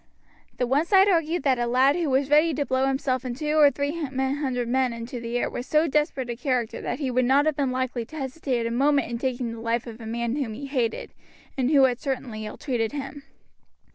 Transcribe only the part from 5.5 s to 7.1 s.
so desperate a character that